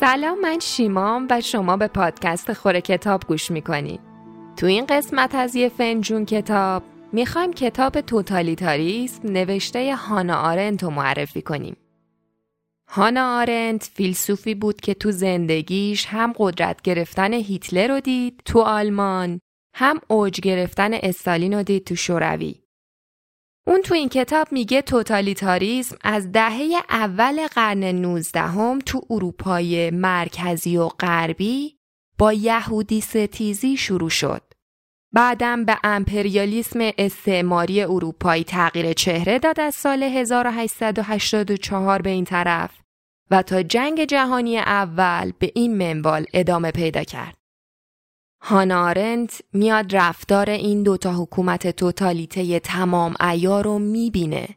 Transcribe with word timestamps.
سلام 0.00 0.40
من 0.40 0.58
شیمام 0.58 1.26
و 1.30 1.40
شما 1.40 1.76
به 1.76 1.86
پادکست 1.86 2.52
خوره 2.52 2.80
کتاب 2.80 3.22
گوش 3.28 3.50
می‌کنید 3.50 4.00
تو 4.56 4.66
این 4.66 4.86
قسمت 4.86 5.34
از 5.34 5.54
یه 5.54 5.68
فنجون 5.68 6.24
کتاب 6.24 6.82
می‌خوایم 7.12 7.52
کتاب 7.52 8.00
توتالیتاریسم 8.00 9.28
نوشته 9.28 9.96
هانا 9.96 10.36
آرنت 10.36 10.82
رو 10.82 10.90
معرفی 10.90 11.42
کنیم. 11.42 11.76
هانا 12.88 13.40
آرنت 13.40 13.90
فیلسوفی 13.94 14.54
بود 14.54 14.80
که 14.80 14.94
تو 14.94 15.10
زندگیش 15.10 16.06
هم 16.06 16.32
قدرت 16.36 16.82
گرفتن 16.82 17.32
هیتلر 17.32 17.88
رو 17.88 18.00
دید 18.00 18.42
تو 18.44 18.60
آلمان 18.60 19.40
هم 19.74 20.00
اوج 20.08 20.40
گرفتن 20.40 20.94
استالین 20.94 21.54
رو 21.54 21.62
دید 21.62 21.84
تو 21.84 21.96
شوروی. 21.96 22.63
اون 23.66 23.82
تو 23.82 23.94
این 23.94 24.08
کتاب 24.08 24.52
میگه 24.52 24.82
توتالیتاریسم 24.82 25.96
از 26.02 26.32
دهه 26.32 26.82
اول 26.90 27.46
قرن 27.46 27.84
19 27.84 28.40
هم 28.40 28.78
تو 28.86 29.00
اروپای 29.10 29.90
مرکزی 29.90 30.76
و 30.76 30.88
غربی 30.88 31.76
با 32.18 32.32
یهودی 32.32 33.00
ستیزی 33.00 33.76
شروع 33.76 34.10
شد. 34.10 34.42
بعدم 35.12 35.64
به 35.64 35.78
امپریالیسم 35.84 36.90
استعماری 36.98 37.82
اروپایی 37.82 38.44
تغییر 38.44 38.92
چهره 38.92 39.38
داد 39.38 39.60
از 39.60 39.74
سال 39.74 40.02
1884 40.02 42.02
به 42.02 42.10
این 42.10 42.24
طرف 42.24 42.70
و 43.30 43.42
تا 43.42 43.62
جنگ 43.62 44.04
جهانی 44.04 44.58
اول 44.58 45.32
به 45.38 45.52
این 45.54 45.76
منوال 45.76 46.26
ادامه 46.34 46.70
پیدا 46.70 47.04
کرد. 47.04 47.43
هانارنت 48.46 49.42
میاد 49.52 49.96
رفتار 49.96 50.50
این 50.50 50.82
دوتا 50.82 51.12
حکومت 51.12 51.70
توتالیته 51.70 52.60
تمام 52.60 53.14
ایار 53.20 53.64
رو 53.64 53.78
می‌بینه 53.78 54.48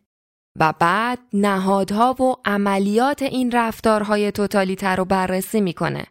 و 0.59 0.73
بعد 0.79 1.19
نهادها 1.33 2.13
و 2.13 2.35
عملیات 2.45 3.21
این 3.21 3.51
رفتارهای 3.51 4.31
توتالیته 4.31 4.87
رو 4.87 5.05
بررسی 5.05 5.61
می‌کنه. 5.61 6.05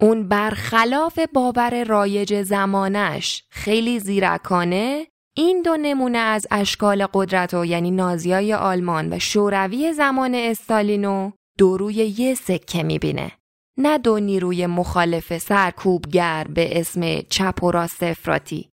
اون 0.00 0.28
برخلاف 0.28 1.18
باور 1.32 1.84
رایج 1.84 2.42
زمانش 2.42 3.44
خیلی 3.50 3.98
زیرکانه 4.00 5.06
این 5.36 5.62
دو 5.62 5.76
نمونه 5.76 6.18
از 6.18 6.46
اشکال 6.50 7.06
قدرت 7.06 7.54
و 7.54 7.64
یعنی 7.64 7.90
نازیای 7.90 8.54
آلمان 8.54 9.12
و 9.12 9.18
شوروی 9.18 9.92
زمان 9.92 10.34
استالینو 10.34 11.30
دو 11.58 11.76
روی 11.76 11.94
یه 11.94 12.34
سکه 12.34 12.82
می‌بینه. 12.82 13.39
نه 13.80 13.98
دو 13.98 14.18
نیروی 14.18 14.66
مخالف 14.66 15.38
سرکوبگر 15.38 16.46
به 16.54 16.80
اسم 16.80 17.20
چپ 17.20 17.62
و 17.62 17.70
راست 17.70 18.02
افراتی. 18.02 18.70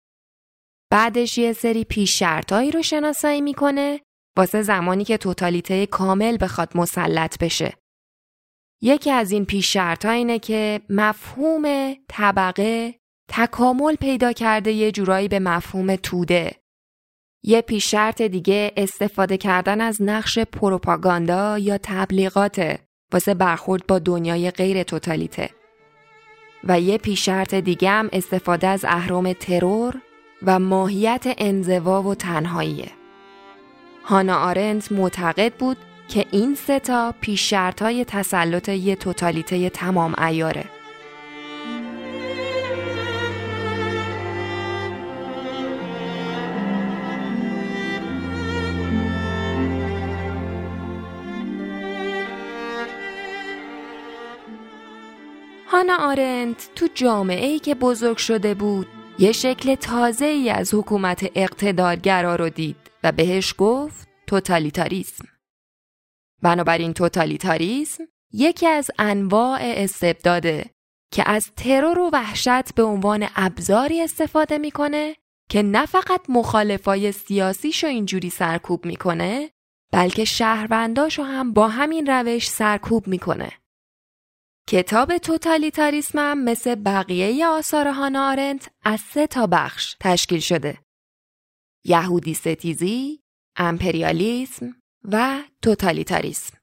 بعدش 0.92 1.38
یه 1.38 1.54
سری 1.54 1.84
پیش 1.84 2.20
شرطایی 2.20 2.72
رو 2.72 2.82
شناسایی 2.82 3.42
می‌کنه 3.42 4.00
واسه 4.38 4.62
زمانی 4.62 5.04
که 5.04 5.18
توتالیته 5.18 5.86
کامل 5.86 6.38
بخواد 6.42 6.78
مسلط 6.78 7.38
بشه. 7.38 7.74
یکی 8.82 9.12
از 9.12 9.32
این 9.32 9.46
پیش 9.46 9.74
شرط 9.74 10.06
اینه 10.06 10.40
که 10.40 10.82
مفهوم 10.90 11.94
طبقه 12.10 12.96
تکامل 13.30 13.96
پیدا 13.96 14.34
کرده 14.34 14.72
یه 14.72 14.92
جورایی 14.92 15.28
به 15.28 15.40
مفهوم 15.40 15.96
توده. 15.96 16.56
یه 17.44 17.62
پیش 17.62 17.92
شرط 17.92 18.22
دیگه 18.22 18.72
استفاده 18.78 19.38
کردن 19.38 19.82
از 19.82 20.02
نقش 20.02 20.40
پروپاگاندا 20.40 21.58
یا 21.58 21.78
تبلیغاته. 21.84 22.80
واسه 23.14 23.34
برخورد 23.34 23.88
با 23.88 24.00
دنیای 24.00 24.52
غیر 24.52 24.84
توتالیته 24.84 25.50
و 26.64 26.80
یه 26.80 26.98
پیشرت 26.98 27.56
دیگه 27.56 27.90
هم 27.90 28.10
استفاده 28.14 28.68
از 28.68 28.86
اهرام 28.86 29.34
ترور 29.34 29.96
و 30.44 30.60
ماهیت 30.60 31.26
انزوا 31.38 32.04
و 32.04 32.16
تنهاییه. 32.16 32.92
هانا 34.04 34.38
آرنت 34.38 34.92
معتقد 34.92 35.54
بود 35.54 35.78
که 36.08 36.26
این 36.32 36.56
ستا 36.56 37.14
پیشرت 37.22 37.82
های 37.82 38.06
تسلط 38.06 38.70
یه 38.70 38.96
توتالیته 38.96 39.70
تمام 39.70 40.16
ایاره. 40.24 40.66
هانا 55.72 55.98
آرنت 56.00 56.70
تو 56.76 56.88
جامعه 56.94 57.46
ای 57.46 57.60
که 57.60 57.76
بزرگ 57.76 58.18
شده 58.18 58.54
بود 58.54 58.88
یه 59.20 59.32
شکل 59.32 59.76
تازه 59.76 60.26
ای 60.26 60.50
از 60.50 60.74
حکومت 60.74 61.32
اقتدارگرا 61.36 62.36
رو 62.36 62.50
دید 62.50 62.76
و 63.04 63.12
بهش 63.12 63.56
گفت 63.58 64.08
توتالیتاریسم. 64.28 65.26
بنابراین 66.42 66.94
توتالیتاریسم 66.94 68.04
یکی 68.34 68.68
از 68.68 68.92
انواع 69.00 69.60
استبداده 69.62 70.66
که 71.14 71.30
از 71.30 71.52
ترور 71.56 72.00
و 72.00 72.10
وحشت 72.14 72.76
به 72.76 72.84
عنوان 72.84 73.28
ابزاری 73.36 74.02
استفاده 74.02 74.58
می‌کنه 74.58 75.16
که 75.50 75.64
نه 75.64 75.86
فقط 75.86 76.22
مخالفای 76.30 77.12
سیاسیشو 77.12 77.88
اینجوری 77.88 78.30
سرکوب 78.30 78.86
می‌کنه 78.86 79.52
بلکه 79.94 80.26
شهرونداشو 80.26 81.24
هم 81.24 81.54
با 81.54 81.68
همین 81.68 82.08
روش 82.08 82.50
سرکوب 82.50 83.08
می‌کنه. 83.08 83.61
کتاب 84.72 85.18
توتالیتاریسم 85.18 86.20
هم 86.20 86.44
مثل 86.44 86.76
بقیه 86.76 87.48
آثار 87.48 87.88
هانا 87.88 88.32
آرنت 88.32 88.70
از 88.84 89.00
سه 89.00 89.28
تا 89.28 89.48
بخش 89.48 89.96
تشکیل 90.00 90.40
شده. 90.40 90.78
یهودی 91.86 92.34
ستیزی، 92.34 93.20
امپریالیسم 93.56 94.76
و 95.04 95.40
توتالیتاریسم. 95.62 96.58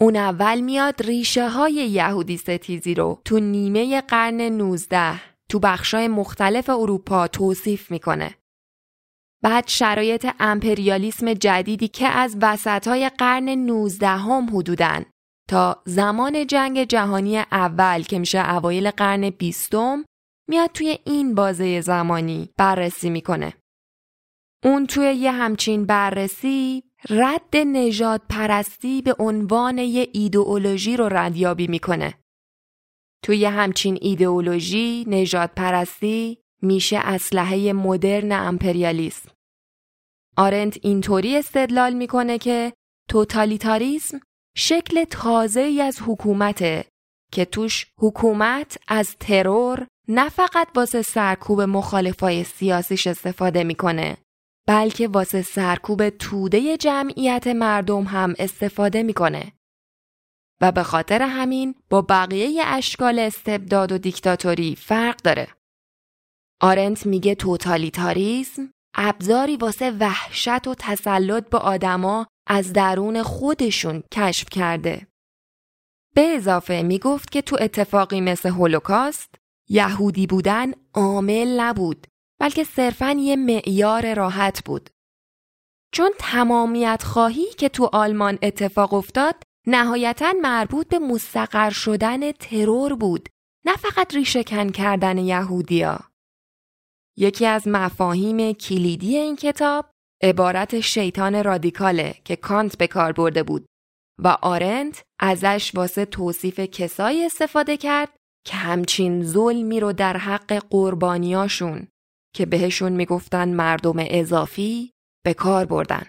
اون 0.00 0.16
اول 0.16 0.60
میاد 0.60 1.02
ریشه 1.02 1.48
های 1.48 1.72
یهودی 1.72 2.36
ستیزی 2.36 2.94
رو 2.94 3.22
تو 3.24 3.38
نیمه 3.38 4.00
قرن 4.00 4.40
19 4.40 5.20
تو 5.48 5.58
بخشای 5.58 6.08
مختلف 6.08 6.70
اروپا 6.70 7.28
توصیف 7.28 7.90
می‌کنه. 7.90 8.34
بعد 9.42 9.68
شرایط 9.68 10.26
امپریالیسم 10.40 11.34
جدیدی 11.34 11.88
که 11.88 12.06
از 12.08 12.36
وسط 12.42 12.88
قرن 13.18 13.48
19 13.48 14.08
هم 14.08 14.56
حدودن 14.56 15.04
تا 15.48 15.82
زمان 15.84 16.46
جنگ 16.46 16.84
جهانی 16.84 17.38
اول 17.38 18.02
که 18.02 18.18
میشه 18.18 18.50
اوایل 18.50 18.90
قرن 18.90 19.30
بیستم 19.30 20.04
میاد 20.48 20.70
توی 20.70 20.98
این 21.04 21.34
بازه 21.34 21.80
زمانی 21.80 22.48
بررسی 22.56 23.10
می‌کنه. 23.10 23.54
اون 24.64 24.86
توی 24.86 25.14
یه 25.14 25.32
همچین 25.32 25.86
بررسی 25.86 26.82
رد 27.10 27.56
نجات 27.56 28.22
پرستی 28.28 29.02
به 29.02 29.14
عنوان 29.18 29.78
یه 29.78 30.08
ایدئولوژی 30.12 30.96
رو 30.96 31.08
ردیابی 31.12 31.66
می‌کنه. 31.66 32.14
توی 33.24 33.44
همچین 33.44 33.98
ایدئولوژی 34.00 35.04
نجات 35.08 35.50
پرستی 35.56 36.38
میشه 36.62 36.98
اسلحه 36.98 37.72
مدرن 37.72 38.32
امپریالیسم. 38.32 39.30
آرنت 40.36 40.78
اینطوری 40.82 41.36
استدلال 41.36 41.92
می‌کنه 41.92 42.38
که 42.38 42.72
توتالیتاریسم 43.08 44.20
شکل 44.56 45.04
تازه 45.04 45.60
ای 45.60 45.82
از 45.82 45.98
حکومته 46.06 46.84
که 47.32 47.44
توش 47.44 47.86
حکومت 47.98 48.78
از 48.88 49.16
ترور 49.20 49.86
نه 50.08 50.28
فقط 50.28 50.68
واسه 50.74 51.02
سرکوب 51.02 51.60
مخالفای 51.60 52.44
سیاسیش 52.44 53.06
استفاده 53.06 53.64
می‌کنه 53.64 54.16
بلکه 54.68 55.08
واسه 55.08 55.42
سرکوب 55.42 56.08
توده 56.08 56.76
جمعیت 56.76 57.46
مردم 57.46 58.02
هم 58.02 58.34
استفاده 58.38 59.02
می‌کنه 59.02 59.52
و 60.60 60.72
به 60.72 60.82
خاطر 60.82 61.22
همین 61.22 61.74
با 61.90 62.02
بقیه 62.02 62.62
اشکال 62.66 63.18
استبداد 63.18 63.92
و 63.92 63.98
دیکتاتوری 63.98 64.76
فرق 64.76 65.16
داره. 65.16 65.48
آرنت 66.60 67.06
میگه 67.06 67.34
توتالیتاریسم 67.34 68.72
ابزاری 68.94 69.56
واسه 69.56 69.90
وحشت 69.90 70.66
و 70.66 70.74
تسلط 70.74 71.48
به 71.48 71.58
آدما 71.58 72.26
از 72.46 72.72
درون 72.72 73.22
خودشون 73.22 74.02
کشف 74.12 74.48
کرده. 74.50 75.06
به 76.14 76.20
اضافه 76.20 76.82
می 76.82 76.98
گفت 76.98 77.30
که 77.30 77.42
تو 77.42 77.56
اتفاقی 77.60 78.20
مثل 78.20 78.48
هولوکاست 78.48 79.34
یهودی 79.68 80.26
بودن 80.26 80.72
عامل 80.94 81.60
نبود 81.60 82.06
بلکه 82.40 82.64
صرفا 82.64 83.10
یه 83.10 83.36
معیار 83.36 84.14
راحت 84.14 84.64
بود. 84.64 84.90
چون 85.94 86.10
تمامیت 86.18 87.02
خواهی 87.06 87.46
که 87.58 87.68
تو 87.68 87.90
آلمان 87.92 88.38
اتفاق 88.42 88.94
افتاد 88.94 89.34
نهایتا 89.66 90.34
مربوط 90.42 90.88
به 90.88 90.98
مستقر 90.98 91.70
شدن 91.70 92.32
ترور 92.32 92.94
بود 92.94 93.28
نه 93.64 93.76
فقط 93.76 94.14
ریشهکن 94.14 94.68
کردن 94.68 95.18
یهودیا. 95.18 96.00
یکی 97.16 97.46
از 97.46 97.68
مفاهیم 97.68 98.52
کلیدی 98.52 99.16
این 99.16 99.36
کتاب 99.36 99.91
عبارت 100.22 100.80
شیطان 100.80 101.44
رادیکاله 101.44 102.14
که 102.24 102.36
کانت 102.36 102.78
به 102.78 102.86
کار 102.86 103.12
برده 103.12 103.42
بود 103.42 103.66
و 104.22 104.28
آرنت 104.42 105.02
ازش 105.20 105.72
واسه 105.74 106.04
توصیف 106.04 106.60
کسایی 106.60 107.24
استفاده 107.24 107.76
کرد 107.76 108.08
که 108.46 108.56
همچین 108.56 109.22
ظلمی 109.24 109.80
رو 109.80 109.92
در 109.92 110.16
حق 110.16 110.64
قربانیاشون 110.70 111.88
که 112.34 112.46
بهشون 112.46 112.92
می‌گفتن 112.92 113.48
مردم 113.48 113.96
اضافی 113.98 114.92
به 115.24 115.34
کار 115.34 115.64
بردن. 115.64 116.06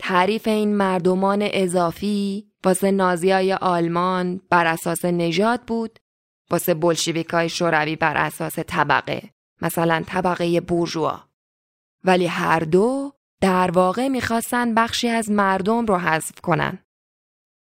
تعریف 0.00 0.48
این 0.48 0.76
مردمان 0.76 1.48
اضافی 1.52 2.50
واسه 2.64 2.90
نازیای 2.90 3.52
آلمان 3.52 4.40
بر 4.50 4.66
اساس 4.66 5.04
نژاد 5.04 5.62
بود 5.62 5.98
واسه 6.50 6.74
بلشویکای 6.74 7.48
شوروی 7.48 7.96
بر 7.96 8.16
اساس 8.16 8.58
طبقه 8.58 9.30
مثلا 9.62 10.04
طبقه 10.06 10.60
بورژوا 10.60 11.24
ولی 12.04 12.26
هر 12.26 12.60
دو 12.60 13.12
در 13.40 13.70
واقع 13.70 14.08
می‌خواستن 14.08 14.74
بخشی 14.74 15.08
از 15.08 15.30
مردم 15.30 15.86
رو 15.86 15.96
حذف 15.96 16.40
کنن. 16.40 16.78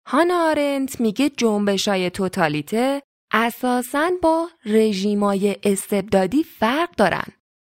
هانا 0.06 0.50
آرنت 0.50 1.00
میگه 1.00 1.30
جنبشای 1.30 2.10
توتالیته 2.10 3.02
اساساً 3.32 4.10
با 4.22 4.48
رژیمای 4.64 5.56
استبدادی 5.62 6.42
فرق 6.42 6.90
دارن. 6.96 7.26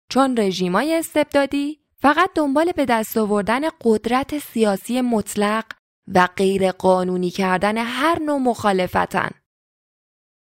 چون 0.09 0.37
رژیمای 0.37 0.95
استبدادی 0.95 1.79
فقط 1.95 2.29
دنبال 2.35 2.71
به 2.71 2.85
دست 2.85 3.17
آوردن 3.17 3.61
قدرت 3.81 4.39
سیاسی 4.39 5.01
مطلق 5.01 5.65
و 6.13 6.27
غیر 6.35 6.71
قانونی 6.71 7.29
کردن 7.29 7.77
هر 7.77 8.19
نوع 8.19 8.37
مخالفتن. 8.37 9.29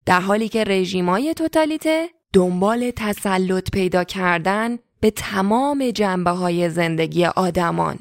در 0.05 0.21
حالی 0.21 0.49
که 0.49 0.63
رژیمای 0.63 1.33
توتالیته 1.33 2.09
دنبال 2.33 2.91
تسلط 2.91 3.71
پیدا 3.71 4.03
کردن 4.03 4.79
به 5.01 5.11
تمام 5.11 5.91
جنبه 5.91 6.31
های 6.31 6.69
زندگی 6.69 7.25
آدمان. 7.25 7.99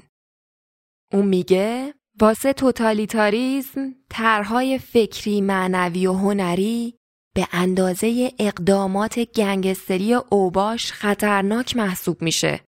اون 1.13 1.27
میگه 1.27 1.95
واسه 2.21 2.53
توتالیتاریزم 2.53 3.95
طرحهای 4.11 4.79
فکری، 4.79 5.41
معنوی 5.41 6.07
و 6.07 6.13
هنری 6.13 6.95
به 7.35 7.49
اندازه 7.53 8.33
اقدامات 8.39 9.19
گنگستری 9.19 10.15
اوباش 10.15 10.93
خطرناک 10.93 11.77
محسوب 11.77 12.23
میشه 12.23 12.61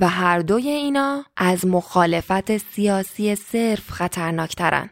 و 0.00 0.08
هر 0.08 0.38
دوی 0.38 0.68
اینا 0.68 1.24
از 1.36 1.66
مخالفت 1.66 2.56
سیاسی 2.56 3.34
صرف 3.34 3.90
خطرناکترن. 3.90 4.90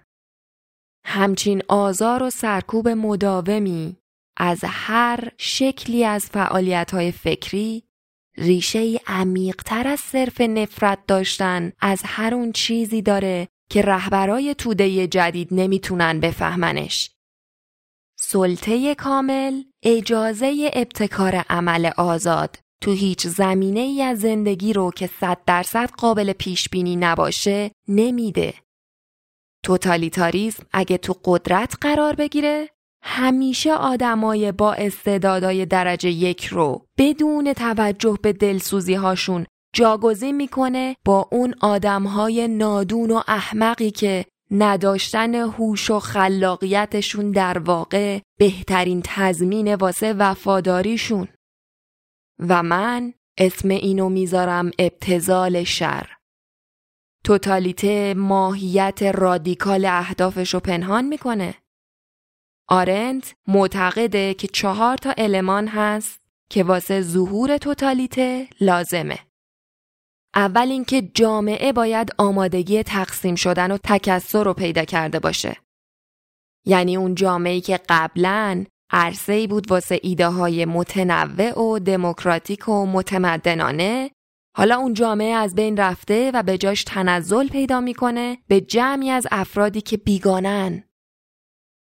همچین 1.07 1.63
آزار 1.69 2.23
و 2.23 2.31
سرکوب 2.31 2.89
مداومی 2.89 3.97
از 4.37 4.61
هر 4.65 5.29
شکلی 5.39 6.05
از 6.05 6.27
فعالیت 6.27 7.11
فکری 7.11 7.85
ریشه 8.37 9.01
عمیقتر 9.07 9.89
از 9.89 10.01
صرف 10.01 10.41
نفرت 10.41 10.99
داشتن 11.07 11.73
از 11.81 12.03
هر 12.05 12.35
اون 12.35 12.53
چیزی 12.53 13.03
داره 13.03 13.49
که 13.71 13.83
رهبرای 13.83 14.55
توده 14.55 15.07
جدید 15.07 15.49
نمی‌تونن 15.51 16.21
بفهمنش. 16.21 17.11
سلطه 18.19 18.95
کامل 18.95 19.63
اجازه 19.83 20.71
ابتکار 20.73 21.37
عمل 21.37 21.91
آزاد 21.97 22.59
تو 22.81 22.93
هیچ 22.93 23.27
زمینه 23.27 23.81
ای 23.81 24.03
از 24.03 24.21
زندگی 24.21 24.73
رو 24.73 24.91
که 24.91 25.11
صد 25.21 25.39
درصد 25.47 25.91
قابل 25.91 26.33
پیش 26.33 26.69
بینی 26.69 26.97
نباشه 26.97 27.71
نمیده. 27.89 28.55
توتالیتاریسم 29.65 30.67
اگه 30.73 30.99
تو 30.99 31.17
قدرت 31.25 31.75
قرار 31.81 32.15
بگیره 32.15 32.71
همیشه 33.07 33.73
آدمای 33.73 34.53
با 34.53 34.75
استعدادای 34.75 35.67
درجه 35.67 36.11
یک 36.11 36.45
رو 36.47 36.87
بدون 36.99 37.53
توجه 37.53 38.19
به 38.23 38.33
دلسوزی 38.33 38.95
هاشون 38.95 39.47
جاگزین 39.75 40.37
می‌کنه 40.37 40.97
با 41.05 41.29
اون 41.33 41.55
آدمهای 41.61 42.49
نادون 42.49 43.11
و 43.11 43.21
احمقی 43.29 43.91
که 43.91 44.25
نداشتن 44.51 45.35
هوش 45.35 45.91
و 45.91 45.99
خلاقیتشون 45.99 47.31
در 47.31 47.59
واقع 47.59 48.21
بهترین 48.39 49.01
تضمین 49.05 49.75
واسه 49.75 50.13
وفاداریشون. 50.13 51.29
و 52.39 52.63
من 52.63 53.13
اسم 53.39 53.69
اینو 53.69 54.09
می‌ذارم 54.09 54.71
ابتزال 54.79 55.65
شر. 55.65 56.09
توتالیته 57.25 58.15
ماهیت 58.15 59.03
رادیکال 59.03 59.85
اهدافش 59.85 60.55
رو 60.55 60.61
پنهان 60.61 61.05
می‌کنه. 61.05 61.55
آرنت 62.69 63.35
معتقده 63.47 64.35
که 64.35 64.49
چهار 64.49 64.97
تا 64.97 65.15
المان 65.19 65.69
هست 65.69 66.21
که 66.51 66.65
واسه 66.65 67.01
ظهور 67.01 67.59
توتالیته 67.59 68.49
لازمه. 68.61 69.19
اول 70.35 70.69
اینکه 70.71 71.03
جامعه 71.03 71.73
باید 71.73 72.11
آمادگی 72.19 72.83
تقسیم 72.83 73.35
شدن 73.35 73.71
و 73.71 73.79
تکسر 73.85 74.45
رو 74.45 74.55
پیدا 74.55 74.85
کرده 74.85 75.19
باشه. 75.19 75.57
یعنی 76.67 76.97
اون 76.97 77.15
جامعه‌ای 77.15 77.61
که 77.61 77.81
قبلا 77.89 78.65
عرصه‌ای 78.91 79.47
بود 79.47 79.71
واسه 79.71 80.01
ایده 80.03 80.29
های 80.29 80.65
متنوع 80.65 81.59
و 81.59 81.79
دموکراتیک 81.79 82.69
و 82.69 82.87
متمدنانه 82.87 84.11
حالا 84.57 84.77
اون 84.77 84.95
جامعه 84.95 85.35
از 85.35 85.55
بین 85.55 85.77
رفته 85.77 86.31
و 86.35 86.43
به 86.43 86.59
جاش 86.59 86.85
تنزل 86.85 87.49
پیدا 87.49 87.81
می‌کنه 87.81 88.39
به 88.49 88.61
جمعی 88.61 89.11
از 89.11 89.27
افرادی 89.31 89.81
که 89.81 89.97
بیگانن 89.97 90.85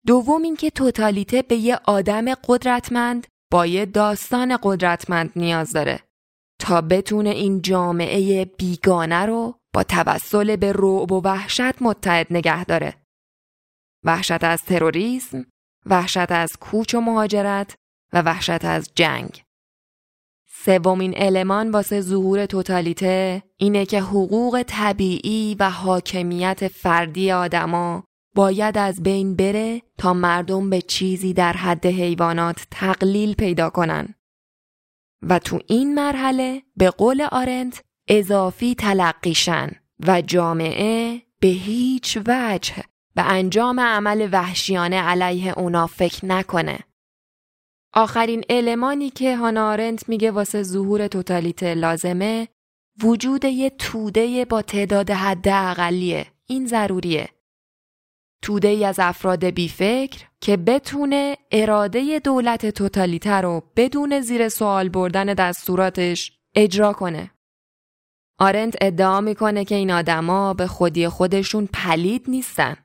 دوم 0.08 0.42
اینکه 0.42 0.70
توتالیته 0.70 1.42
به 1.42 1.56
یه 1.56 1.80
آدم 1.86 2.34
قدرتمند 2.34 3.28
با 3.52 3.66
یه 3.66 3.86
داستان 3.86 4.58
قدرتمند 4.64 5.32
نیاز 5.36 5.74
داره 5.74 6.00
تا 6.60 6.82
بتونه 6.82 7.30
این 7.30 7.62
جامعه 7.62 8.46
بیگانه 8.46 9.26
رو 9.26 9.60
با 9.74 9.84
توسل 9.84 10.56
به 10.56 10.74
رعب 10.74 11.12
و 11.12 11.22
وحشت 11.22 11.82
متحد 11.82 12.28
نگه 12.30 12.66
داره. 12.66 12.94
وحشت 14.04 14.44
از 14.44 14.64
تروریسم، 14.64 15.46
وحشت 15.86 16.32
از 16.32 16.58
کوچ 16.58 16.96
و 16.96 17.02
مهاجرت 17.02 17.76
و 18.14 18.22
وحشت 18.22 18.66
از 18.66 18.92
جنگ. 18.96 19.44
سومین 20.50 21.14
المان 21.18 21.72
واسه 21.72 22.02
ظهور 22.02 22.46
توتالیته 22.46 23.44
اینه 23.58 23.86
که 23.86 24.02
حقوق 24.02 24.64
طبیعی 24.68 25.56
و 25.60 25.70
حاکمیت 25.70 26.68
فردی 26.68 27.32
آدما 27.32 28.04
باید 28.36 28.78
از 28.78 29.04
بین 29.04 29.36
بره 29.36 29.82
تا 29.98 30.14
مردم 30.14 30.70
به 30.70 30.82
چیزی 30.82 31.34
در 31.34 31.54
حد 31.54 31.86
حیوانات 31.86 32.68
تقلیل 32.72 33.34
پیدا 33.34 33.70
کنن. 33.70 34.16
و 35.22 35.40
تو 35.40 35.60
این 35.68 35.96
مرحله 35.96 36.62
به 36.78 36.90
قول 36.90 37.28
آرنت 37.32 37.84
اضافی 38.08 38.76
تلقیشن 38.76 39.72
و 40.08 40.22
جامعه 40.22 41.22
به 41.40 41.48
هیچ 41.48 42.18
وجه 42.28 42.74
به 43.16 43.22
انجام 43.22 43.80
عمل 43.80 44.30
وحشیانه 44.32 45.02
علیه 45.02 45.60
اونا 45.60 45.88
فکر 45.88 46.26
نکنه. 46.26 46.80
آخرین 47.94 48.44
المانی 48.50 49.10
که 49.10 49.38
هانا 49.38 49.72
آرنت 49.72 50.10
میگه 50.10 50.32
واسه 50.32 50.64
ظهور 50.64 51.08
توتالیته 51.08 51.74
لازمه 51.74 52.48
وجود 53.04 53.46
یه 53.46 53.70
توده 53.70 54.46
با 54.46 54.62
تعداد 54.62 55.12
حد 55.12 55.48
اقلیه. 55.48 56.26
این 56.46 56.68
ضروریه. 56.68 57.35
توده 58.46 58.68
ای 58.68 58.86
از 58.86 59.00
افراد 59.00 59.46
بیفکر 59.46 60.26
که 60.42 60.58
بتونه 60.58 61.38
اراده 61.52 62.20
دولت 62.20 62.66
توتالیتر 62.70 63.42
رو 63.42 63.64
بدون 63.76 64.22
زیر 64.22 64.50
سوال 64.50 64.90
بردن 64.90 65.26
دستوراتش 65.26 66.32
اجرا 66.56 66.94
کنه. 66.94 67.32
آرنت 68.40 68.76
ادعا 68.82 69.22
می‌کنه 69.22 69.66
که 69.66 69.76
این 69.76 69.92
آدما 69.92 70.54
به 70.54 70.68
خودی 70.68 71.08
خودشون 71.08 71.70
پلید 71.74 72.26
نیستن. 72.28 72.76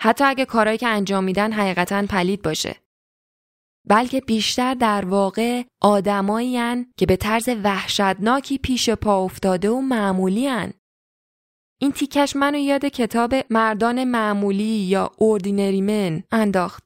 حتی 0.00 0.24
اگه 0.24 0.44
کارهایی 0.44 0.78
که 0.78 0.88
انجام 0.88 1.24
میدن 1.24 1.52
حقیقتا 1.52 2.06
پلید 2.08 2.42
باشه. 2.42 2.76
بلکه 3.86 4.20
بیشتر 4.20 4.74
در 4.74 5.04
واقع 5.04 5.62
آدمایی 5.82 6.84
که 6.96 7.06
به 7.06 7.16
طرز 7.16 7.48
وحشتناکی 7.64 8.58
پیش 8.58 8.90
پا 8.90 9.24
افتاده 9.24 9.70
و 9.70 9.80
معمولی 9.80 10.48
این 11.80 11.92
تیکش 11.92 12.36
منو 12.36 12.58
یاد 12.58 12.84
کتاب 12.84 13.34
مردان 13.50 14.04
معمولی 14.04 14.64
یا 14.64 15.10
Ordinary 15.18 15.80
Men 15.80 16.22
انداخت. 16.32 16.84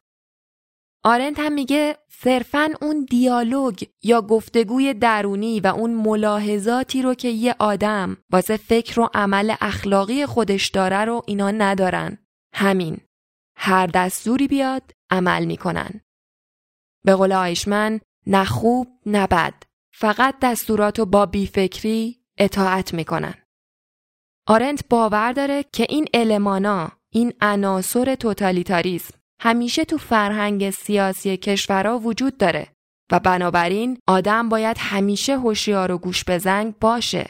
آرنت 1.04 1.40
هم 1.40 1.52
میگه 1.52 1.96
صرفا 2.08 2.68
اون 2.80 3.06
دیالوگ 3.10 3.84
یا 4.02 4.22
گفتگوی 4.22 4.94
درونی 4.94 5.60
و 5.60 5.66
اون 5.66 5.94
ملاحظاتی 5.94 7.02
رو 7.02 7.14
که 7.14 7.28
یه 7.28 7.54
آدم 7.58 8.16
واسه 8.30 8.56
فکر 8.56 9.00
و 9.00 9.08
عمل 9.14 9.54
اخلاقی 9.60 10.26
خودش 10.26 10.68
داره 10.68 11.04
رو 11.04 11.22
اینا 11.26 11.50
ندارن. 11.50 12.18
همین. 12.54 12.98
هر 13.56 13.86
دستوری 13.86 14.48
بیاد 14.48 14.92
عمل 15.10 15.44
می‌کنن. 15.44 16.00
به 17.04 17.14
قول 17.14 17.32
آیشمن 17.32 18.00
نه 18.26 18.44
خوب 18.44 18.88
نه 19.06 19.26
بد. 19.26 19.54
فقط 19.94 20.34
دستورات 20.42 20.98
رو 20.98 21.06
با 21.06 21.26
بیفکری 21.26 22.24
اطاعت 22.38 22.94
می‌کنن. 22.94 23.34
آرنت 24.46 24.84
باور 24.90 25.32
داره 25.32 25.64
که 25.72 25.86
این 25.88 26.08
المانا 26.14 26.92
این 27.12 27.32
عناصر 27.40 28.14
توتالیتاریسم 28.14 29.14
همیشه 29.40 29.84
تو 29.84 29.98
فرهنگ 29.98 30.70
سیاسی 30.70 31.36
کشورها 31.36 31.98
وجود 31.98 32.36
داره 32.36 32.68
و 33.12 33.20
بنابراین 33.20 33.98
آدم 34.08 34.48
باید 34.48 34.76
همیشه 34.80 35.38
هوشیار 35.38 35.92
و 35.92 35.98
گوش 35.98 36.24
بزنگ 36.24 36.78
باشه. 36.78 37.26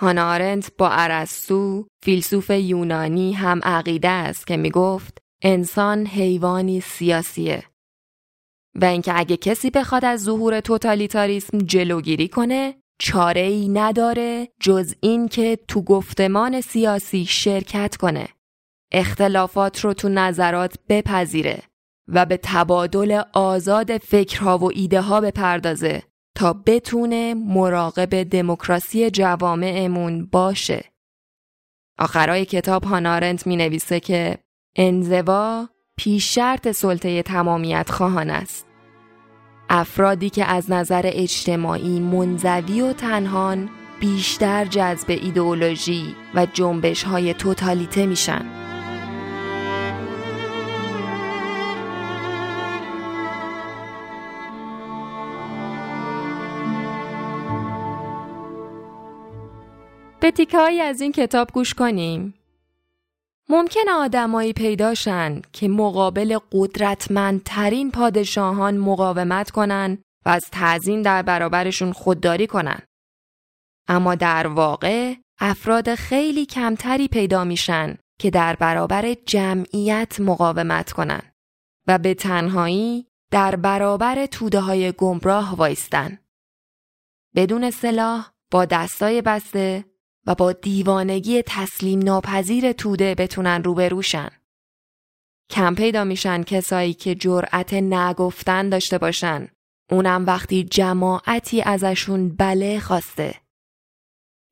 هانا 0.00 0.30
آرنت 0.30 0.72
با 0.78 0.88
ارسطو 0.90 1.86
فیلسوف 2.04 2.50
یونانی 2.50 3.32
هم 3.32 3.60
عقیده 3.62 4.08
است 4.08 4.46
که 4.46 4.56
می‌گفت 4.56 5.18
انسان 5.42 6.06
حیوانی 6.06 6.80
سیاسیه 6.80 7.64
و 8.74 8.84
اینکه 8.84 9.18
اگه 9.18 9.36
کسی 9.36 9.70
بخواد 9.70 10.04
از 10.04 10.22
ظهور 10.22 10.60
توتالیتاریسم 10.60 11.58
جلوگیری 11.58 12.28
کنه 12.28 12.74
چاره 12.98 13.40
ای 13.40 13.68
نداره 13.68 14.48
جز 14.60 14.94
این 15.00 15.28
که 15.28 15.58
تو 15.68 15.82
گفتمان 15.82 16.60
سیاسی 16.60 17.24
شرکت 17.24 17.96
کنه. 17.96 18.28
اختلافات 18.92 19.80
رو 19.80 19.92
تو 19.92 20.08
نظرات 20.08 20.78
بپذیره 20.88 21.62
و 22.08 22.26
به 22.26 22.40
تبادل 22.42 23.22
آزاد 23.32 23.98
فکرها 23.98 24.58
و 24.58 24.70
ایده 24.74 25.00
ها 25.00 25.20
بپردازه 25.20 26.02
تا 26.34 26.52
بتونه 26.52 27.34
مراقب 27.34 28.22
دموکراسی 28.22 29.10
جوامعمون 29.10 30.26
باشه. 30.26 30.84
آخرای 31.98 32.44
کتاب 32.44 32.84
هانارنت 32.84 33.46
می 33.46 33.56
نویسه 33.56 34.00
که 34.00 34.38
انزوا 34.76 35.68
پیش 35.96 36.34
شرط 36.34 36.70
سلطه 36.70 37.22
تمامیت 37.22 37.90
خواهان 37.90 38.30
است. 38.30 38.67
افرادی 39.70 40.30
که 40.30 40.44
از 40.44 40.70
نظر 40.70 41.02
اجتماعی 41.04 42.00
منزوی 42.00 42.80
و 42.80 42.92
تنهان 42.92 43.70
بیشتر 44.00 44.64
جذب 44.64 45.10
ایدئولوژی 45.10 46.14
و 46.34 46.46
جنبش 46.46 47.02
های 47.02 47.34
توتالیته 47.34 48.06
میشن. 48.06 48.46
به 60.20 60.30
تیکایی 60.30 60.80
از 60.80 61.00
این 61.00 61.12
کتاب 61.12 61.48
گوش 61.52 61.74
کنیم. 61.74 62.34
ممکن 63.50 63.88
آدمایی 63.94 64.52
پیداشن 64.52 65.42
که 65.52 65.68
مقابل 65.68 66.38
قدرتمندترین 66.52 67.90
پادشاهان 67.90 68.76
مقاومت 68.78 69.50
کنن 69.50 69.98
و 70.26 70.28
از 70.28 70.44
تعظیم 70.52 71.02
در 71.02 71.22
برابرشون 71.22 71.92
خودداری 71.92 72.46
کنن. 72.46 72.78
اما 73.88 74.14
در 74.14 74.46
واقع 74.46 75.14
افراد 75.40 75.94
خیلی 75.94 76.46
کمتری 76.46 77.08
پیدا 77.08 77.44
میشن 77.44 77.98
که 78.20 78.30
در 78.30 78.56
برابر 78.56 79.14
جمعیت 79.26 80.20
مقاومت 80.20 80.92
کنن 80.92 81.22
و 81.86 81.98
به 81.98 82.14
تنهایی 82.14 83.06
در 83.30 83.56
برابر 83.56 84.26
توده 84.26 84.60
های 84.60 84.92
گمراه 84.92 85.56
وایستن. 85.56 86.18
بدون 87.36 87.70
سلاح 87.70 88.30
با 88.50 88.64
دستای 88.64 89.22
بسته 89.22 89.84
و 90.28 90.34
با 90.34 90.52
دیوانگی 90.52 91.42
تسلیم 91.46 91.98
ناپذیر 91.98 92.72
توده 92.72 93.14
بتونن 93.14 93.64
روبروشن. 93.64 94.28
کم 95.50 95.74
پیدا 95.74 96.04
میشن 96.04 96.42
کسایی 96.42 96.94
که 96.94 97.14
جرأت 97.14 97.74
نگفتن 97.74 98.68
داشته 98.68 98.98
باشن. 98.98 99.48
اونم 99.90 100.26
وقتی 100.26 100.64
جماعتی 100.64 101.62
ازشون 101.62 102.28
بله 102.28 102.80
خواسته. 102.80 103.34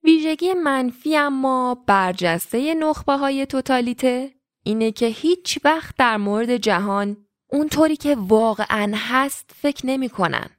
ویژگی 0.04 0.54
منفی 0.54 1.16
اما 1.16 1.85
برجسته 1.87 2.75
نخبه 2.75 3.12
های 3.16 3.47
توتالیته 3.47 4.35
اینه 4.64 4.92
که 4.92 5.06
هیچ 5.06 5.59
وقت 5.64 5.95
در 5.97 6.16
مورد 6.16 6.56
جهان 6.56 7.16
اونطوری 7.52 7.97
که 7.97 8.16
واقعا 8.18 8.92
هست 8.97 9.50
فکر 9.54 9.87
نمی 9.87 10.09
کنن. 10.09 10.50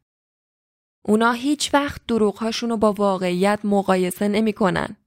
اونا 1.06 1.32
هیچ 1.32 1.74
وقت 1.74 2.02
دروغهاشون 2.08 2.70
رو 2.70 2.78
با 2.78 2.94
واقعیت 2.94 3.60
مقایسه 3.64 4.28
نمی 4.28 4.54
کنن. 4.54 4.98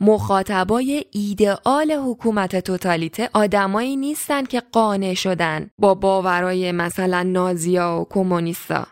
مخاطبای 0.00 1.04
ایدئال 1.10 1.92
حکومت 1.92 2.56
توتالیته 2.56 3.30
آدمایی 3.34 3.96
نیستن 3.96 4.44
که 4.44 4.60
قانع 4.60 5.14
شدن 5.14 5.70
با 5.78 5.94
باورای 5.94 6.72
مثلا 6.72 7.22
نازیا 7.22 8.00
و 8.00 8.06
کمونیستا. 8.10 8.86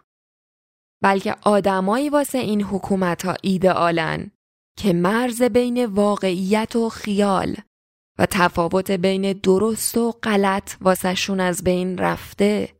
بلکه 1.03 1.37
آدمایی 1.43 2.09
واسه 2.09 2.39
این 2.39 2.63
حکومت 2.63 3.25
ها 3.25 3.37
ایدئالن 3.43 4.31
که 4.79 4.93
مرز 4.93 5.43
بین 5.43 5.87
واقعیت 5.87 6.77
و 6.77 6.89
خیال 6.89 7.57
و 8.19 8.27
تفاوت 8.31 8.91
بین 8.91 9.33
درست 9.33 9.99
و 9.99 10.13
غلط 10.23 10.77
واسهشون 10.81 11.41
از 11.41 11.65
بین 11.65 11.99
رفته. 11.99 12.73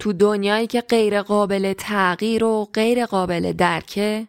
تو 0.00 0.12
دنیایی 0.12 0.66
که 0.66 0.80
غیر 0.80 1.22
قابل 1.22 1.72
تغییر 1.72 2.44
و 2.44 2.64
غیر 2.64 3.06
قابل 3.06 3.52
درکه 3.52 4.28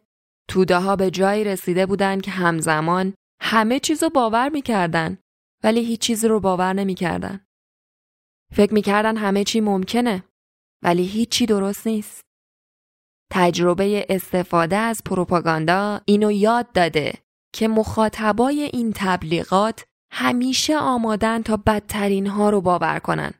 توده 0.49 0.77
ها 0.77 0.95
به 0.95 1.11
جایی 1.11 1.43
رسیده 1.43 1.85
بودن 1.85 2.19
که 2.19 2.31
همزمان 2.31 3.13
همه 3.41 3.79
چیز 3.79 4.03
رو 4.03 4.09
باور 4.09 4.49
می‌کردن 4.49 5.17
ولی 5.63 5.85
هیچ 5.85 5.99
چیز 5.99 6.25
رو 6.25 6.39
باور 6.39 6.73
نمی‌کردن. 6.73 7.45
فکر 8.53 8.73
می‌کردن 8.73 9.17
همه 9.17 9.43
چی 9.43 9.61
ممکنه 9.61 10.23
ولی 10.83 11.03
هیچی 11.03 11.45
درست 11.45 11.87
نیست. 11.87 12.21
تجربه 13.31 14.05
استفاده 14.09 14.75
از 14.75 15.01
پروپاگاندا 15.05 16.01
اینو 16.05 16.31
یاد 16.31 16.71
داده 16.71 17.13
که 17.53 17.67
مخاطبای 17.67 18.61
این 18.73 18.93
تبلیغات 18.95 19.85
همیشه 20.11 20.77
آمادن 20.77 21.41
تا 21.41 21.57
بدترین 21.57 22.27
ها 22.27 22.49
رو 22.49 22.61
باور 22.61 22.99
کنن. 22.99 23.31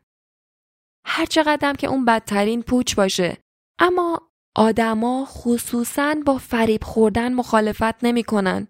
هر 1.06 1.26
چقدر 1.26 1.74
که 1.74 1.88
اون 1.88 2.06
بدترین 2.06 2.62
پوچ 2.62 2.96
باشه 2.96 3.38
اما 3.80 4.32
آدما 4.58 5.26
خصوصا 5.26 6.16
با 6.26 6.38
فریب 6.38 6.84
خوردن 6.84 7.34
مخالفت 7.34 8.04
نمی‌کنن 8.04 8.68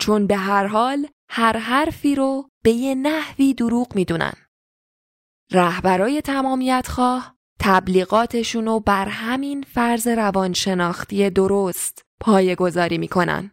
چون 0.00 0.26
به 0.26 0.36
هر 0.36 0.66
حال 0.66 1.06
هر 1.30 1.56
حرفی 1.56 2.14
رو 2.14 2.48
به 2.64 2.70
یه 2.70 2.94
نحوی 2.94 3.54
دروغ 3.54 3.94
می‌دونن. 3.94 4.32
رهبرای 5.52 6.20
تمامیت 6.20 6.86
خواه 6.88 7.36
تبلیغاتشون 7.60 8.66
رو 8.66 8.80
بر 8.80 9.08
همین 9.08 9.62
فرض 9.62 10.08
روانشناختی 10.08 11.30
درست 11.30 12.02
پایه 12.20 12.54
گذاری 12.54 12.98
می‌کنن. 12.98 13.50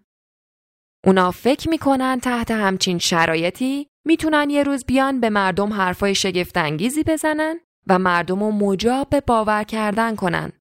اونا 1.05 1.31
فکر 1.31 1.69
می‌کنن 1.69 2.19
تحت 2.19 2.51
همچین 2.51 2.97
شرایطی 2.97 3.87
می‌تونن 4.05 4.49
یه 4.49 4.63
روز 4.63 4.85
بیان 4.85 5.19
به 5.19 5.29
مردم 5.29 5.73
حرفای 5.73 6.15
شگفتانگیزی 6.15 7.03
بزنن 7.03 7.59
و 7.87 7.99
مردم 7.99 8.39
رو 8.39 8.51
مجاب 8.51 9.09
به 9.09 9.21
باور 9.21 9.63
کردن 9.63 10.15
کنن 10.15 10.51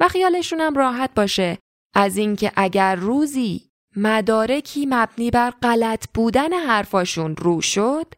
و 0.00 0.08
خیالشون 0.08 0.60
هم 0.60 0.74
راحت 0.74 1.10
باشه. 1.14 1.58
از 1.94 2.16
اینکه 2.16 2.52
اگر 2.56 2.94
روزی 2.94 3.70
مدارکی 3.96 4.86
مبنی 4.86 5.30
بر 5.30 5.50
غلط 5.50 6.04
بودن 6.14 6.52
حرفاشون 6.52 7.36
رو 7.36 7.60
شد 7.60 8.14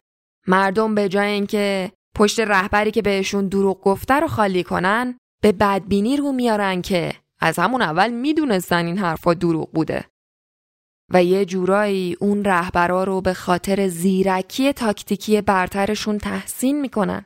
مردم 0.47 0.95
به 0.95 1.09
جای 1.09 1.31
اینکه 1.31 1.91
پشت 2.15 2.39
رهبری 2.39 2.91
که 2.91 3.01
بهشون 3.01 3.47
دروغ 3.47 3.81
گفته 3.81 4.13
رو 4.13 4.27
خالی 4.27 4.63
کنن 4.63 5.17
به 5.41 5.51
بدبینی 5.51 6.17
رو 6.17 6.31
میارن 6.31 6.81
که 6.81 7.13
از 7.39 7.59
همون 7.59 7.81
اول 7.81 8.11
می‌دونستن 8.11 8.85
این 8.85 8.97
حرفا 8.97 9.33
دروغ 9.33 9.71
بوده. 9.71 10.05
و 11.13 11.23
یه 11.23 11.45
جورایی 11.45 12.17
اون 12.19 12.43
رهبرا 12.45 13.03
رو 13.03 13.21
به 13.21 13.33
خاطر 13.33 13.87
زیرکی 13.87 14.73
تاکتیکی 14.73 15.41
برترشون 15.41 16.17
تحسین 16.17 16.81
می‌کنن. 16.81 17.25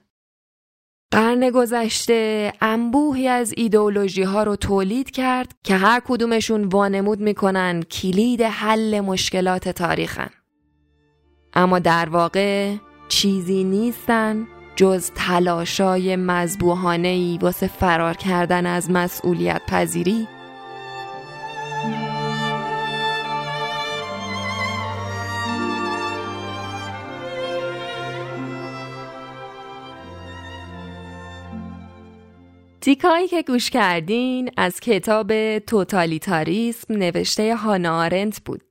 قرن 1.11 1.49
گذشته 1.49 2.53
انبوهی 2.61 3.27
از 3.27 3.53
ایدئولوژی 3.57 4.23
ها 4.23 4.43
رو 4.43 4.55
تولید 4.55 5.11
کرد 5.11 5.55
که 5.63 5.75
هر 5.75 6.01
کدومشون 6.07 6.63
وانمود 6.63 7.19
می‌کنن 7.19 7.81
کلید 7.81 8.41
حل 8.41 8.99
مشکلات 8.99 9.69
تاریخن. 9.69 10.29
اما 11.53 11.79
در 11.79 12.09
واقع 12.09 12.75
چیزی 13.07 13.63
نیستن 13.63 14.47
جز 14.75 15.11
تلاشای 15.15 16.15
مذبوحانه 16.15 17.07
ای 17.07 17.39
واسه 17.41 17.67
فرار 17.67 18.13
کردن 18.13 18.65
از 18.65 18.91
مسئولیت 18.91 19.61
پذیری 19.67 20.27
تیکایی 32.81 33.27
که 33.27 33.41
گوش 33.41 33.69
کردین 33.69 34.51
از 34.57 34.79
کتاب 34.79 35.59
توتالیتاریسم 35.59 36.93
نوشته 36.93 37.55
هانا 37.55 37.99
آرنت 37.99 38.41
بود. 38.45 38.61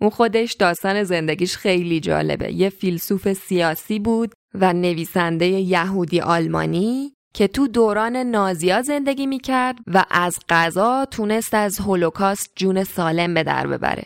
اون 0.00 0.10
خودش 0.10 0.52
داستان 0.52 1.04
زندگیش 1.04 1.56
خیلی 1.56 2.00
جالبه. 2.00 2.52
یه 2.52 2.68
فیلسوف 2.68 3.32
سیاسی 3.32 3.98
بود 3.98 4.32
و 4.54 4.72
نویسنده 4.72 5.46
یهودی 5.46 6.20
آلمانی 6.20 7.12
که 7.34 7.48
تو 7.48 7.68
دوران 7.68 8.16
نازیا 8.16 8.82
زندگی 8.82 9.26
می‌کرد 9.26 9.78
و 9.86 10.04
از 10.10 10.38
قضا 10.48 11.04
تونست 11.04 11.54
از 11.54 11.78
هولوکاست 11.78 12.52
جون 12.56 12.84
سالم 12.84 13.34
به 13.34 13.42
در 13.42 13.66
ببره. 13.66 14.04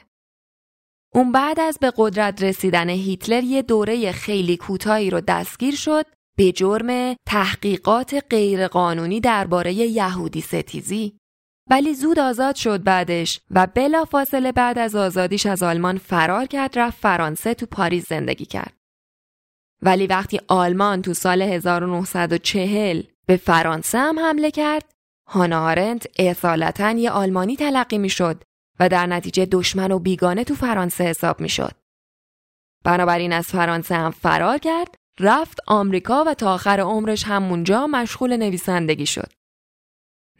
اون 1.14 1.32
بعد 1.32 1.60
از 1.60 1.78
به 1.80 1.92
قدرت 1.96 2.42
رسیدن 2.42 2.88
هیتلر 2.88 3.44
یه 3.44 3.62
دوره 3.62 4.12
خیلی 4.12 4.56
کوتاهی 4.56 5.10
رو 5.10 5.20
دستگیر 5.20 5.74
شد 5.74 6.04
به 6.38 6.52
جرم 6.52 7.16
تحقیقات 7.26 8.24
غیرقانونی 8.30 9.20
درباره 9.20 9.74
یهودی 9.74 10.40
ستیزی 10.40 11.18
ولی 11.70 11.94
زود 11.94 12.18
آزاد 12.18 12.54
شد 12.54 12.82
بعدش 12.82 13.40
و 13.50 13.66
بلا 13.66 14.04
فاصله 14.04 14.52
بعد 14.52 14.78
از 14.78 14.94
آزادیش 14.94 15.46
از 15.46 15.62
آلمان 15.62 15.98
فرار 15.98 16.46
کرد 16.46 16.78
رفت 16.78 16.98
فرانسه 16.98 17.54
تو 17.54 17.66
پاریس 17.66 18.08
زندگی 18.08 18.44
کرد. 18.44 18.72
ولی 19.82 20.06
وقتی 20.06 20.40
آلمان 20.48 21.02
تو 21.02 21.14
سال 21.14 21.42
1940 21.42 23.02
به 23.26 23.36
فرانسه 23.36 23.98
هم 23.98 24.18
حمله 24.18 24.50
کرد 24.50 24.92
هانا 25.28 25.66
آرنت 25.66 26.06
اصالتا 26.18 26.90
یه 26.90 27.10
آلمانی 27.10 27.56
تلقی 27.56 27.98
می 27.98 28.08
شد 28.08 28.42
و 28.80 28.88
در 28.88 29.06
نتیجه 29.06 29.46
دشمن 29.46 29.92
و 29.92 29.98
بیگانه 29.98 30.44
تو 30.44 30.54
فرانسه 30.54 31.04
حساب 31.04 31.40
می‌شد. 31.40 31.72
بنابراین 32.84 33.32
از 33.32 33.46
فرانسه 33.46 33.94
هم 33.94 34.10
فرار 34.10 34.58
کرد 34.58 34.94
رفت 35.20 35.58
آمریکا 35.66 36.24
و 36.26 36.34
تا 36.34 36.54
آخر 36.54 36.80
عمرش 36.80 37.24
همونجا 37.24 37.86
مشغول 37.86 38.36
نویسندگی 38.36 39.06
شد. 39.06 39.32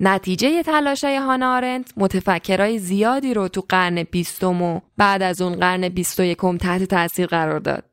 نتیجه 0.01 0.63
تلاشه 0.63 1.21
هانا 1.21 1.57
آرنت 1.57 1.93
متفکرای 1.97 2.79
زیادی 2.79 3.35
رو 3.35 3.49
تو 3.49 3.65
قرن 3.69 4.03
بیستم 4.03 4.63
و 4.63 4.81
بعد 4.97 5.23
از 5.23 5.43
اون 5.43 5.57
قرن 5.57 5.89
بیست 5.89 6.21
و 6.21 6.23
یکم 6.23 6.57
تحت 6.57 6.83
تاثیر 6.83 7.27
قرار 7.27 7.61
داد. 7.61 7.85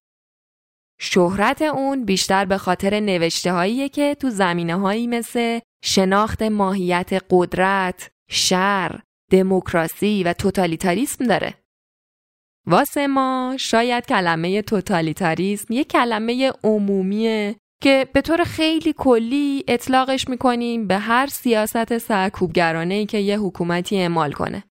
شهرت 1.00 1.62
اون 1.62 2.06
بیشتر 2.06 2.46
به 2.46 2.58
خاطر 2.58 3.00
نوشته 3.00 3.52
هایی 3.52 3.90
که 3.90 4.16
تو 4.16 4.30
زمینه 4.30 4.76
هایی 4.76 5.08
مثل 5.08 5.60
شناخت 5.84 6.42
ماهیت 6.42 7.24
قدرت، 7.30 8.12
شر، 8.30 9.00
دموکراسی 9.32 10.24
و 10.24 10.34
توتالیتاریسم 10.34 11.26
داره. 11.26 11.65
واسه 12.68 13.08
ما 13.08 13.56
شاید 13.60 14.06
کلمه 14.06 14.62
توتالیتاریسم 14.62 15.74
یه 15.74 15.84
کلمه 15.84 16.54
عمومیه 16.64 17.56
که 17.84 18.08
به 18.14 18.22
طور 18.22 18.44
خیلی 18.44 18.94
کلی 18.98 19.64
اطلاقش 19.68 20.30
می‌کنیم 20.30 20.88
به 20.88 20.98
هر 20.98 21.28
سیاست 21.28 21.98
سرکوبگرانه 21.98 23.06
که 23.06 23.18
یه 23.18 23.40
حکومتی 23.40 23.98
اعمال 23.98 24.32
کنه. 24.32 24.64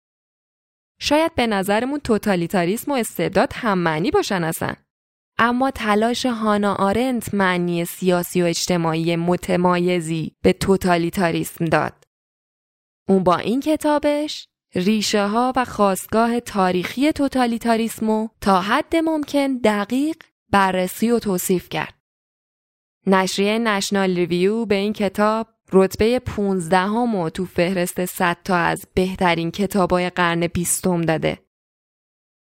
شاید 1.00 1.36
به 1.36 1.48
نظرمون 1.48 2.00
توتالیتاریسم 2.00 2.92
و 2.92 2.96
استبداد 2.96 3.54
هم 3.56 3.78
معنی 3.78 4.12
باشن 4.12 4.44
اصلا. 4.44 4.74
اما 5.40 5.72
تلاش 5.72 6.26
هانا 6.26 6.74
آرنت 6.76 7.34
معنی 7.34 7.86
سیاسی 7.86 8.42
و 8.42 8.46
اجتماعی 8.46 9.16
متمایزی 9.16 10.36
به 10.44 10.54
توتالیتاریسم 10.54 11.66
داد. 11.66 12.04
اون 13.10 13.24
با 13.24 13.38
این 13.38 13.60
کتابش 13.60 14.48
ریشه 14.76 15.28
ها 15.28 15.54
و 15.56 15.66
خواستگاه 15.66 16.40
تاریخی 16.40 17.12
توتالیتاریسمو 17.12 18.28
تا 18.42 18.62
حد 18.62 18.96
ممکن 18.96 19.58
دقیق 19.58 20.16
بررسی 20.52 21.12
و 21.12 21.20
توصیف 21.20 21.70
کرد. 21.70 21.94
نشریه 23.08 23.58
نشنال 23.58 24.16
ریویو 24.16 24.66
به 24.66 24.76
این 24.76 24.94
کتاب 24.94 25.48
رتبه 25.72 26.20
15 26.20 26.78
همو 26.78 27.30
تو 27.30 27.46
فهرست 27.46 28.06
100 28.06 28.38
تا 28.44 28.56
از 28.56 28.86
بهترین 28.94 29.52
کتابای 29.52 30.10
قرن 30.10 30.48
بیستم 30.48 31.02
داده. 31.02 31.40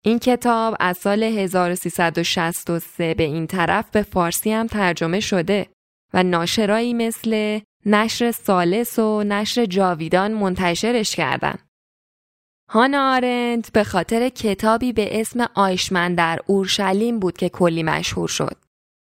این 0.03 0.19
کتاب 0.19 0.75
از 0.79 0.97
سال 0.97 1.23
1363 1.23 3.13
به 3.13 3.23
این 3.23 3.47
طرف 3.47 3.91
به 3.91 4.01
فارسی 4.01 4.51
هم 4.51 4.67
ترجمه 4.67 5.19
شده 5.19 5.67
و 6.13 6.23
ناشرایی 6.23 6.93
مثل 6.93 7.59
نشر 7.85 8.31
سالس 8.31 8.99
و 8.99 9.23
نشر 9.23 9.65
جاویدان 9.65 10.31
منتشرش 10.33 11.15
کردن. 11.15 11.68
هانا 12.71 13.15
آرنت 13.15 13.71
به 13.71 13.83
خاطر 13.83 14.29
کتابی 14.29 14.93
به 14.93 15.19
اسم 15.19 15.47
آیشمن 15.53 16.15
در 16.15 16.39
اورشلیم 16.47 17.19
بود 17.19 17.37
که 17.37 17.49
کلی 17.49 17.83
مشهور 17.83 18.27
شد. 18.27 18.57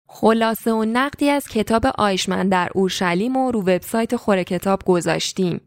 خلاصه 0.08 0.72
و 0.72 0.84
نقدی 0.84 1.30
از 1.30 1.48
کتاب 1.48 1.86
آیشمن 1.98 2.48
در 2.48 2.70
اورشلیم 2.74 3.36
و 3.36 3.50
رو 3.50 3.60
وبسایت 3.60 4.16
خوره 4.16 4.44
کتاب 4.44 4.82
گذاشتیم. 4.84 5.60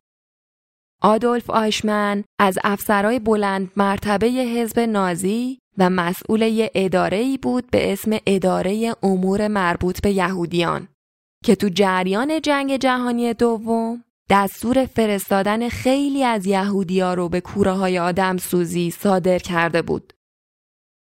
آدولف 1.01 1.49
آیشمن 1.49 2.23
از 2.39 2.57
افسرهای 2.63 3.19
بلند 3.19 3.71
مرتبه 3.75 4.27
حزب 4.27 4.79
نازی 4.79 5.59
و 5.77 5.89
مسئول 5.89 6.41
یه 6.41 6.71
اداره 6.75 7.37
بود 7.37 7.71
به 7.71 7.93
اسم 7.93 8.17
اداره 8.25 8.95
امور 9.03 9.47
مربوط 9.47 10.01
به 10.01 10.11
یهودیان 10.11 10.87
که 11.45 11.55
تو 11.55 11.69
جریان 11.69 12.41
جنگ 12.41 12.77
جهانی 12.77 13.33
دوم 13.33 14.03
دستور 14.31 14.85
فرستادن 14.85 15.69
خیلی 15.69 16.23
از 16.23 16.45
یهودیا 16.45 17.13
رو 17.13 17.29
به 17.29 17.41
کوره 17.41 17.71
های 17.71 17.99
آدم 17.99 18.37
سوزی 18.37 18.91
صادر 18.91 19.37
کرده 19.37 19.81
بود. 19.81 20.13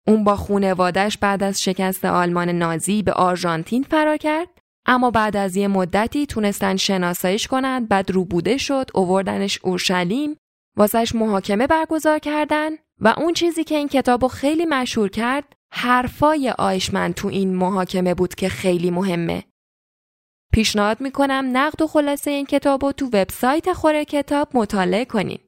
اون 0.07 0.25
با 0.25 0.37
خونوادش 0.37 1.19
بعد 1.19 1.43
از 1.43 1.63
شکست 1.63 2.05
آلمان 2.05 2.49
نازی 2.49 3.03
به 3.03 3.13
آرژانتین 3.13 3.83
فرار 3.83 4.17
کرد 4.17 4.49
اما 4.87 5.11
بعد 5.11 5.37
از 5.37 5.57
یه 5.57 5.69
مدتی 5.69 6.27
تونستن 6.27 6.77
شناساییش 6.77 7.47
کنند 7.47 7.89
بعد 7.89 8.11
روبوده 8.11 8.57
شد 8.57 8.91
اووردنش 8.95 9.59
اورشلیم 9.63 10.37
واسش 10.77 11.15
محاکمه 11.15 11.67
برگزار 11.67 12.19
کردن 12.19 12.71
و 13.01 13.15
اون 13.17 13.33
چیزی 13.33 13.65
که 13.65 13.75
این 13.75 13.89
کتابو 13.89 14.29
خیلی 14.29 14.67
مشهور 14.67 15.09
کرد 15.09 15.45
حرفای 15.73 16.51
آیشمن 16.59 17.13
تو 17.13 17.29
این 17.29 17.55
محاکمه 17.55 18.15
بود 18.15 18.35
که 18.35 18.49
خیلی 18.49 18.91
مهمه 18.91 19.45
پیشنهاد 20.53 21.01
می‌کنم 21.01 21.51
نقد 21.53 21.83
و 21.83 21.87
خلاصه 21.87 22.31
این 22.31 22.47
کتابو 22.47 22.93
تو 22.93 23.07
وبسایت 23.07 23.73
خوره 23.73 24.05
کتاب 24.05 24.49
مطالعه 24.55 25.05
کنین 25.05 25.39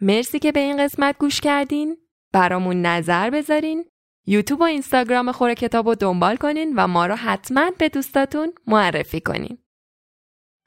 مرسی 0.00 0.38
که 0.38 0.52
به 0.52 0.60
این 0.60 0.84
قسمت 0.84 1.18
گوش 1.18 1.40
کردین 1.40 1.96
برامون 2.32 2.82
نظر 2.82 3.30
بذارین 3.30 3.84
یوتیوب 4.26 4.60
و 4.60 4.64
اینستاگرام 4.64 5.32
خور 5.32 5.54
کتاب 5.54 5.88
رو 5.88 5.94
دنبال 5.94 6.36
کنین 6.36 6.74
و 6.76 6.86
ما 6.86 7.06
رو 7.06 7.14
حتما 7.14 7.70
به 7.78 7.88
دوستاتون 7.88 8.52
معرفی 8.66 9.20
کنین. 9.20 9.58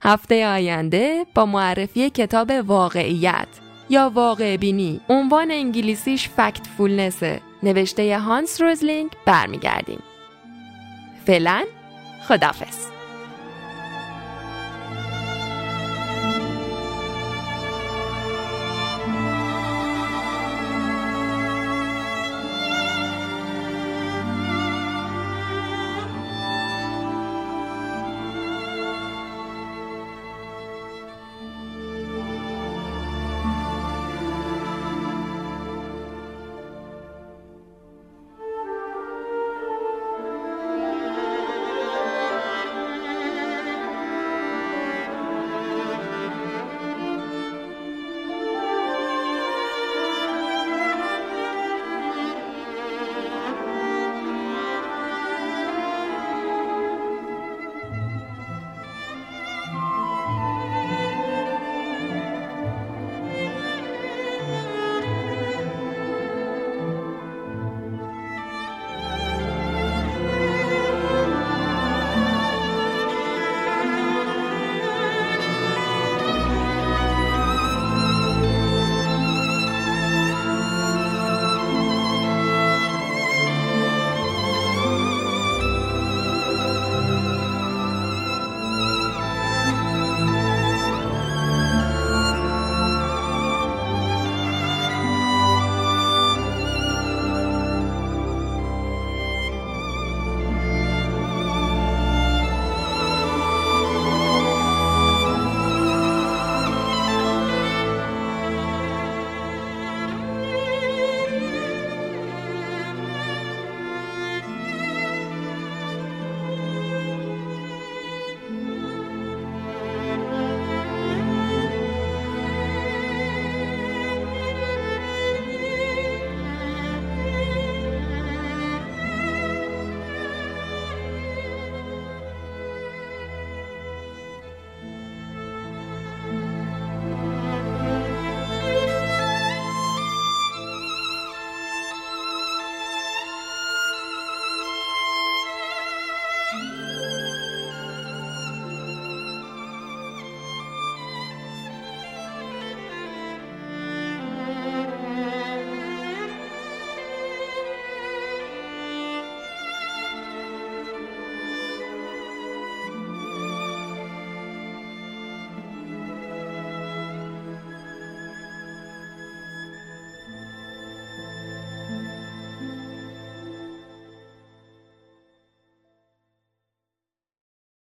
هفته 0.03 0.47
آینده 0.47 1.25
با 1.35 1.45
معرفی 1.45 2.09
کتاب 2.09 2.51
واقعیت 2.51 3.47
یا 3.89 4.09
واقع 4.09 4.57
بینی 4.57 5.01
عنوان 5.09 5.51
انگلیسیش 5.51 6.29
فکت 6.29 6.67
فولنسه 6.77 7.41
نوشته 7.63 8.19
هانس 8.19 8.61
روزلینگ 8.61 9.11
برمیگردیم. 9.25 10.03
فعلا 11.25 11.65
خدافز 12.27 12.94